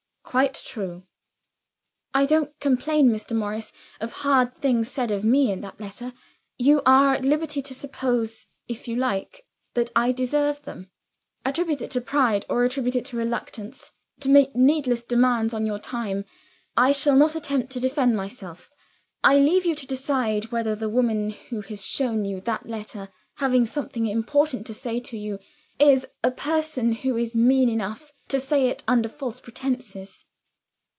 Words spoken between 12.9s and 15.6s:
it to reluctance to make needless demands